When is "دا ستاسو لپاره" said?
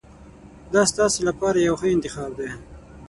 0.73-1.57